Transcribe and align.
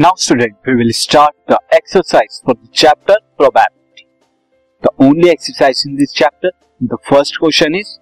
Now 0.00 0.14
student, 0.16 0.56
we 0.66 0.76
will 0.76 0.92
start 0.92 1.34
the 1.46 1.60
exercise 1.70 2.40
for 2.42 2.54
the 2.54 2.68
chapter 2.72 3.16
probability. 3.36 4.06
The 4.82 4.92
only 4.98 5.28
exercise 5.28 5.84
in 5.84 5.96
this 5.96 6.14
chapter, 6.14 6.52
the 6.80 6.96
first 7.02 7.38
question 7.38 7.74
is, 7.74 7.98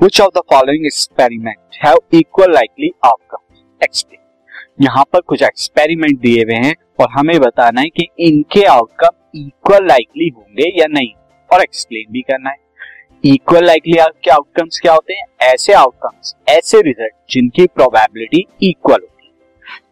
which 0.00 0.20
of 0.20 0.34
the 0.34 0.42
following 0.46 0.84
experiment 0.84 1.58
have 1.80 1.96
equal 2.12 2.52
likely 2.52 2.92
outcomes? 3.02 3.64
Explain. 3.80 4.20
यहाँ 4.82 5.04
पर 5.12 5.20
कुछ 5.20 5.42
experiment 5.42 6.20
दिए 6.20 6.42
हुए 6.42 6.58
हैं 6.66 6.74
और 7.00 7.08
हमें 7.12 7.38
बताना 7.40 7.80
है 7.80 7.88
कि 7.90 8.06
इनके 8.28 8.64
आउटकम 8.68 9.40
इक्वल 9.40 9.86
लाइकली 9.88 10.28
होंगे 10.36 10.72
या 10.80 10.86
नहीं 10.90 11.12
और 11.50 11.62
एक्सप्लेन 11.62 12.12
भी 12.12 12.20
करना 12.30 12.50
है 12.50 13.32
इक्वल 13.34 13.66
लाइकली 13.66 13.96
के 14.24 14.30
आउटकम्स 14.30 14.80
क्या 14.80 14.92
होते 14.94 15.14
हैं 15.14 15.52
ऐसे 15.52 15.72
आउटकम्स 15.74 16.34
ऐसे 16.48 16.80
रिज़ल्ट 16.90 17.14
जिनकी 17.30 17.66
प्रोबेबिलिटी 17.76 18.46
इक्वल 18.70 19.00
हो 19.02 19.17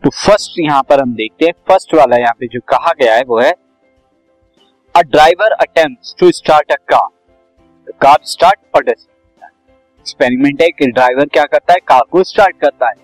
तो 0.03 0.11
फ़र्स्ट 0.11 0.59
यहाँ 0.61 0.83
पर 0.83 1.01
हम 1.01 1.15
देखते 1.15 1.45
हैं 1.45 1.53
फ़र्स्ट 1.69 1.95
वाला 1.95 2.17
यहाँ 2.17 2.35
पे 2.41 2.47
जो 2.47 2.61
कहा 2.69 2.93
गया 3.01 3.15
है 3.15 3.23
वो 3.23 3.41
है 3.41 3.53
a 4.95 5.03
driver 5.03 5.53
attempts 5.53 6.15
to 6.19 6.31
start 6.33 6.73
a 6.73 6.77
car 6.93 7.09
car 8.03 8.19
start 8.25 8.59
और 8.77 8.89
एक्सपेरिमेंट 8.89 10.63
है 10.63 10.69
कि 10.69 10.87
ड्राइवर 10.87 11.27
क्या 11.27 11.45
करता 11.45 11.73
है 11.73 11.81
कार 11.89 12.03
को 12.11 12.23
स्टार्ट 12.25 12.61
करता 12.61 12.89
है। 12.89 12.95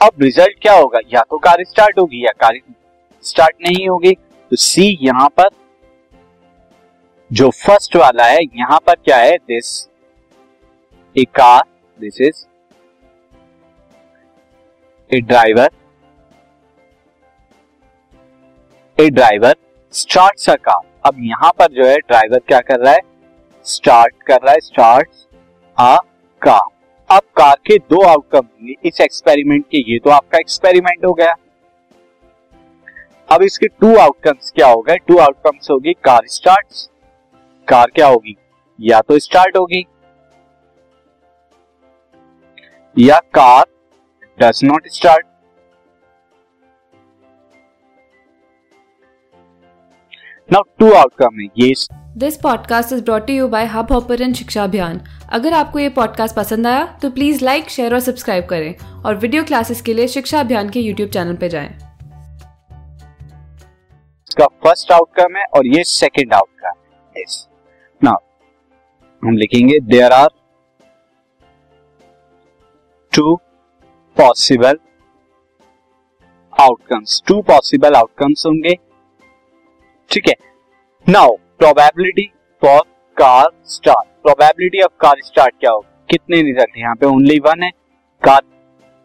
अब 0.00 0.22
रिज़ल्ट 0.22 0.58
क्या 0.62 0.74
होगा? 0.74 0.98
या 1.14 1.22
तो 1.22 1.38
कार 1.38 1.64
स्टार्ट 1.64 1.98
होगी 1.98 2.24
या 2.26 2.32
कार 2.40 2.58
स्टार्ट 3.24 3.56
नहीं 3.62 3.88
होगी। 3.88 4.12
तो 4.12 4.56
सी 4.56 4.86
यहाँ 5.02 5.28
पर, 5.28 5.48
जो 7.30 7.50
फ़र्स्ट 7.56 7.96
वाला 7.96 8.24
है, 8.24 8.38
यहाँ 8.44 8.78
पर 8.86 8.94
क्या 8.94 9.16
है? 9.16 9.36
This 9.38 9.88
a 11.16 11.24
car 11.34 11.62
this 11.98 12.20
is 12.20 12.44
a 15.10 15.20
driver 15.20 15.70
a 19.00 19.08
driver 19.10 19.54
start 19.94 20.48
a 20.50 20.54
car 20.58 20.80
अब 21.06 21.16
यहाँ 21.18 21.50
पर 21.58 21.72
जो 21.72 21.84
है 21.86 21.96
ड्राइवर 21.98 22.38
क्या 22.38 22.58
कर 22.60 22.80
रहा 22.80 22.92
है? 22.92 23.00
स्टार्ट 23.66 24.22
कर 24.22 24.40
रहा 24.44 24.52
है 24.52 24.60
स्टार्ट 24.60 25.08
अ 25.76 25.96
कार 26.42 26.66
अब 27.10 27.22
कार 27.36 27.54
के 27.66 27.78
दो 27.90 28.02
आउटकम 28.02 28.38
होंगे। 28.38 28.74
इस 28.84 29.00
एक्सपेरिमेंट 29.00 29.64
के, 29.64 29.78
ये 29.92 29.98
तो 29.98 30.10
आपका 30.10 30.38
एक्सपेरिमेंट 30.38 31.04
हो 31.04 31.12
गया। 31.12 31.34
अब 33.28 33.42
इसके 33.42 33.66
टू 33.66 33.96
आउटकम्स 33.96 34.50
क्या 34.50 34.68
हो 34.68 34.82
गए? 34.82 34.96
टू 34.98 35.18
आउटकम्स 35.18 35.70
होगी 35.70 35.92
कार 36.04 36.26
स्टार्ट 36.26 36.88
कार 37.68 37.90
क्या 37.94 38.06
होगी? 38.06 38.36
या 38.78 39.00
तो 39.00 39.18
स्टार्ट 39.18 39.56
होगी, 39.56 39.84
या 42.96 43.18
car 43.34 43.64
does 44.38 44.60
not 44.64 44.88
start 44.90 45.26
now 50.52 50.62
two 50.78 50.90
outcome 50.92 51.40
है 51.40 51.46
ये 51.58 51.72
this 52.18 52.36
podcast 52.36 52.92
is 52.92 53.02
brought 53.04 53.28
you 53.30 53.48
by 53.48 53.66
Hub 53.66 53.92
Hopper 53.92 54.32
शिक्षा 54.32 54.64
अभियान 54.64 55.00
अगर 55.32 55.52
आपको 55.52 55.78
ये 55.78 55.88
पॉडकास्ट 55.88 56.36
पसंद 56.36 56.66
आया 56.66 56.84
तो 57.02 57.10
प्लीज़ 57.10 57.44
लाइक 57.44 57.68
शेयर 57.70 57.94
और 57.94 58.00
सब्सक्राइब 58.00 58.46
करें 58.46 59.02
और 59.02 59.16
वीडियो 59.16 59.44
क्लासेस 59.44 59.82
के 59.82 59.94
लिए 59.94 60.08
शिक्षा 60.08 60.40
अभियान 60.40 60.70
के 60.70 60.80
यूट्यूब 60.80 61.10
चैनल 61.10 61.36
पर 61.36 61.48
जाएँ। 61.48 61.68
इसका 64.30 64.46
फ़र्स्ट 64.46 64.92
आउटकम 64.92 65.36
है 65.36 65.44
और 65.44 65.66
ये 65.66 65.84
सेकंड 65.84 66.34
आउटकम 66.34 66.80
है 67.16 67.24
नाउ 68.02 68.18
हम 69.22 69.36
लिखेंगे 69.36 69.80
there 69.80 70.12
are 70.12 70.28
two 73.12 73.36
possible 74.16 74.78
outcomes 76.60 77.22
two 77.26 77.40
possible 77.42 77.94
outcomes 77.94 78.46
होंगे 78.46 78.89
ठीक 80.10 80.28
है। 80.28 80.34
Now 81.06 81.34
probability 81.58 82.22
for 82.62 82.80
car 83.16 83.48
start 83.66 84.08
probability 84.22 84.80
of 84.82 84.92
car 85.00 85.20
start 85.24 85.54
क्या 85.60 85.70
होगा? 85.70 86.04
कितने 86.10 86.40
रिज़ल्ट 86.42 86.78
यहाँ 86.78 86.94
पे 86.94 87.06
ओनली 87.06 87.38
वन 87.40 87.62
है। 87.62 87.70
कार 88.22 88.40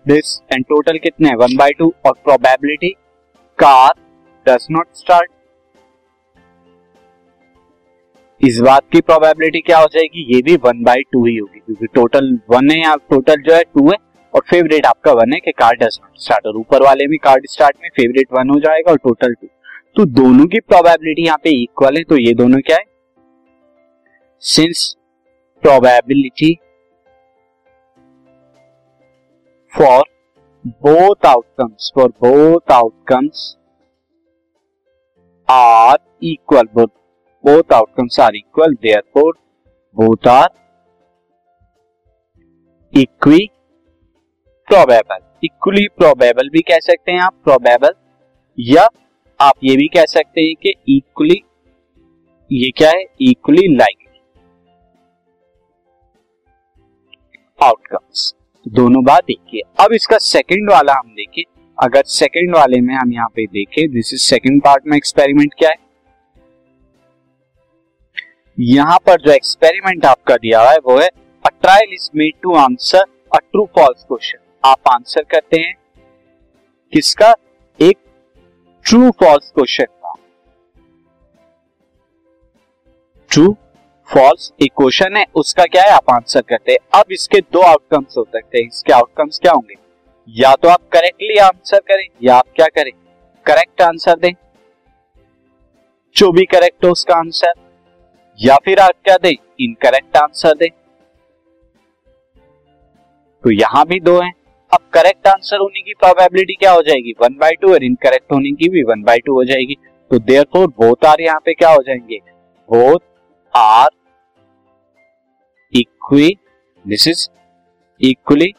दिस 0.05 0.39
एंड 0.53 0.65
टोटल 0.65 0.97
कितने 0.97 1.29
हैं? 1.29 1.35
वन 1.35 1.55
बाई 1.57 1.71
टू 1.79 1.93
और 2.05 2.13
probability 2.23 2.89
car 3.59 3.93
does 4.45 4.67
not 4.71 4.87
start 4.95 5.31
इस 8.41 8.59
बात 8.61 8.83
की 8.91 9.01
प्रोबेबिलिटी 9.01 9.61
क्या 9.61 9.77
हो 9.79 9.87
जाएगी? 9.91 10.25
ये 10.35 10.41
भी 10.41 10.55
वन 10.57 10.83
बाई 10.83 11.01
टू 11.11 11.25
ही 11.25 11.35
होगी, 11.35 11.59
क्योंकि 11.59 11.87
टोटल 11.95 12.37
वन 12.49 12.71
है 12.71 12.79
यहाँ 12.79 12.97
टोटल 13.09 13.41
जो 13.41 13.53
है 13.53 13.61
टू 13.63 13.89
है। 13.89 13.97
और 14.33 14.41
फेवरेट 14.49 14.85
आपका 14.85 15.11
वन 15.13 15.33
है 15.33 15.39
कि 15.39 15.51
कार 15.53 15.75
डस 15.75 15.99
नॉट 16.01 16.21
स्टार्ट 16.21 16.47
और 16.47 16.57
ऊपर 16.57 16.83
वाले 16.83 17.07
में 17.07 17.17
कार 17.23 17.41
स्टार्ट 17.49 17.77
में 17.81 17.89
फेवरेट 17.91 18.33
वन 18.33 18.49
हो 18.49 18.59
जाएगा 18.59 18.91
और 18.91 18.97
टोटल 18.99 19.33
टू 19.33 19.47
तो 19.95 20.05
दोनों 20.05 20.45
की 20.45 20.59
प्रोबेबिलिटी 20.59 21.25
यहाँ 21.25 21.37
पे 21.37 21.49
इक्वल 21.61 21.97
है 21.97 22.03
तो 22.03 22.17
ये 22.17 22.33
दोनों 22.33 22.59
क्या 22.59 22.77
है? 22.77 22.83
Since 24.43 24.95
probability 25.63 26.53
for 29.73 30.03
both 30.65 31.25
outcomes 31.25 31.91
for 31.95 32.09
both 32.23 32.71
outcomes 32.71 33.45
are 35.49 35.97
equal 36.23 36.67
both 36.75 37.73
outcomes 37.73 38.19
are 38.19 38.35
equal 38.35 38.73
therefore 39.13 39.33
both 39.95 40.27
are 40.27 40.49
equiprobable 44.67 45.17
equally 45.43 45.87
probable 45.97 46.49
भी 46.49 46.61
कह 46.61 46.79
सकते 46.81 47.11
हैं 47.11 47.19
आप 47.21 47.41
प्रोबेबल 47.43 47.93
या 48.57 48.87
आप 49.39 49.53
ये 49.63 49.75
भी 49.75 49.87
कह 49.87 50.05
सकते 50.05 50.41
हैं 50.41 50.55
कि 50.55 50.73
इक्वली 50.89 51.41
ये 52.51 52.69
क्या 52.71 52.89
है? 52.89 53.03
इक्वली 53.21 53.67
लाइक 53.75 53.97
आउटकम्स 57.59 58.33
दोनों 58.65 59.03
बात 59.03 59.29
एक 59.29 59.39
ही 59.47 59.61
अब 59.79 59.93
इसका 59.93 60.17
सेकंड 60.17 60.71
वाला 60.71 60.93
हम 60.93 61.09
देखें। 61.09 61.43
अगर 61.77 62.03
सेकंड 62.05 62.55
वाले 62.55 62.79
में 62.81 62.93
हम 62.95 63.13
यहाँ 63.13 63.27
पे 63.35 63.45
देखें 63.47 63.87
दिस 63.91 64.13
इज़ 64.13 64.21
सेकंड 64.21 64.61
पार्ट 64.61 64.87
में 64.87 64.97
एक्सपेरिमेंट 64.97 65.53
क्या 65.53 65.69
है? 65.69 65.75
यहाँ 68.57 68.97
पर 68.97 69.21
जो 69.21 69.31
एक्सपेरिमेंट 69.31 70.05
आपका 70.05 70.35
दिया 70.35 70.61
हुआ 70.61 70.71
है, 70.71 70.77
वो 70.77 70.99
है 70.99 71.07
a 71.45 71.49
trial 71.51 71.93
is 71.93 72.09
made 72.15 72.33
to 72.43 72.53
answer 72.55 73.03
a 73.33 73.37
true 73.37 73.65
false 73.75 74.03
question 74.03 74.39
आप 74.65 74.87
आंसर 74.87 75.23
करते 75.23 75.61
हैं 75.61 75.73
किसका? 76.93 77.33
एक 77.79 77.97
ट्रू 78.85 79.11
फॉल्स 79.11 79.51
क्वेश्चन 79.51 79.85
था 79.85 80.13
ट्रू 83.29 83.57
फॉल्स 84.13 84.53
एक 84.61 84.71
क्वेश्चन 84.77 85.15
है, 85.15 85.25
उसका 85.35 85.65
क्या 85.65 85.83
है? 85.83 85.89
आप 85.89 86.09
आंसर 86.09 86.41
करते 86.41 86.71
हैं। 86.71 86.99
अब 86.99 87.11
इसके 87.11 87.39
दो 87.39 87.61
आउटकम्स 87.61 88.17
हो 88.17 88.23
सकते 88.23 88.57
हैं। 88.57 88.67
इसके 88.67 88.93
आउटकम्स 88.93 89.39
क्या 89.39 89.51
होंगे? 89.51 89.73
या 90.29 90.55
तो 90.55 90.67
आप 90.67 90.79
करेक्टली 90.93 91.37
आंसर 91.37 91.79
करें, 91.79 92.07
या 92.23 92.35
आप 92.35 92.45
क्या 92.55 92.67
करें? 92.67 92.91
करेक्ट 93.45 93.81
आंसर 93.81 94.19
दें। 94.19 94.31
जो 96.15 96.31
भी 96.31 96.45
करेक्ट 96.45 96.85
हो, 96.85 96.89
उसका 96.89 97.15
आंसर 97.15 97.53
या 98.39 98.55
फिर 98.55 98.79
आप 98.79 98.91
क्या 99.03 99.17
दें? 99.17 99.33
इनकरेक्ट 99.59 100.17
आंसर 100.17 100.53
दें। 100.53 100.69
तो 103.43 103.51
यहाँ 103.51 103.85
भी 103.85 103.99
दो 103.99 104.21
हैं। 104.21 104.33
अब 104.75 104.81
करेक्ट 104.93 105.27
आंसर 105.27 105.57
होने 105.57 105.81
की 105.81 105.93
प्रोबेबिलिटी 105.93 106.53
क्या 106.53 106.71
हो 106.71 106.81
जाएगी? 106.81 107.11
वन 107.21 107.35
बाई 107.37 107.55
टू 107.61 107.73
और 107.73 107.83
इनकरेक्ट 107.83 108.31
होने 108.31 108.51
की 108.51 108.69
भी 108.69 108.81
वन 108.83 109.03
बाई 109.03 109.19
टू 109.19 109.33
हो 109.33 109.43
जाएगी। 109.43 109.75
तो 110.11 110.19
देयर 110.19 110.43
फोर 110.53 110.67
बोथ 110.79 111.05
आर 111.05 111.21
यहाँ 111.21 111.39
पे 111.45 111.53
क्या 111.53 111.69
हो 111.69 111.81
जाएँगे? 111.83 112.17
Both 112.69 112.99
are 113.53 113.89
equi 115.73 116.35
this 116.85 117.07
is 117.07 117.27
equally 118.01 118.51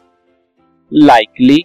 likely 0.92 1.64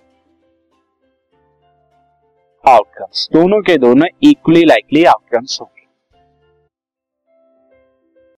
outcomes 2.64 3.28
दोनों 3.34 3.62
के 3.62 3.78
दोनों 3.78 4.08
इक्वली 4.24 4.64
लाइकली 4.66 5.04
आउटकम्स 5.06 5.58
होंगे। 5.62 5.81